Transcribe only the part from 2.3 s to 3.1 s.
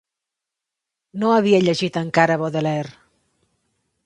Baudelaire